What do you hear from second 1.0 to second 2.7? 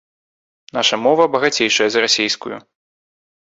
мова багацейшая за расейскую.